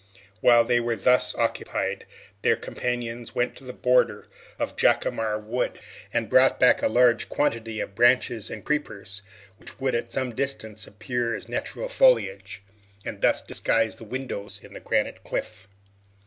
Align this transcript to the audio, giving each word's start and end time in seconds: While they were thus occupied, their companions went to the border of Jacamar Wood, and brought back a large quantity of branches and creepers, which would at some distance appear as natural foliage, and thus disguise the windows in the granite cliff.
While 0.39 0.63
they 0.65 0.79
were 0.79 0.95
thus 0.95 1.35
occupied, 1.35 2.07
their 2.41 2.55
companions 2.55 3.35
went 3.35 3.55
to 3.57 3.63
the 3.63 3.71
border 3.71 4.27
of 4.57 4.75
Jacamar 4.75 5.37
Wood, 5.37 5.77
and 6.11 6.27
brought 6.27 6.59
back 6.59 6.81
a 6.81 6.87
large 6.87 7.29
quantity 7.29 7.79
of 7.79 7.93
branches 7.93 8.49
and 8.49 8.65
creepers, 8.65 9.21
which 9.57 9.79
would 9.79 9.93
at 9.93 10.11
some 10.11 10.33
distance 10.33 10.87
appear 10.87 11.35
as 11.35 11.47
natural 11.47 11.87
foliage, 11.87 12.63
and 13.05 13.21
thus 13.21 13.43
disguise 13.43 13.97
the 13.97 14.03
windows 14.03 14.59
in 14.63 14.73
the 14.73 14.79
granite 14.79 15.23
cliff. 15.23 15.67